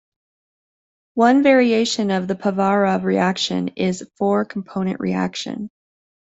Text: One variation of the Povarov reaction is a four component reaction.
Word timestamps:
One 1.13 1.43
variation 1.43 2.09
of 2.09 2.27
the 2.27 2.33
Povarov 2.33 3.03
reaction 3.03 3.67
is 3.75 4.01
a 4.01 4.07
four 4.17 4.45
component 4.45 4.99
reaction. 4.99 5.69